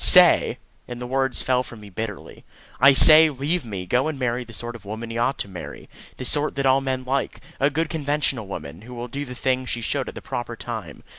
[0.03, 0.57] "Say!"
[0.87, 2.43] and the words fell from me bitterly
[2.79, 5.87] "I say, leave me; go and marry the sort of woman you ought to marry.
[6.17, 7.39] The sort that all men like.
[7.59, 11.03] A good conventional woman, who will do the things she should at the proper time.